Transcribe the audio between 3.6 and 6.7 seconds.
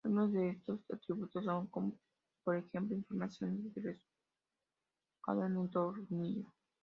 del roscado en un tornillo.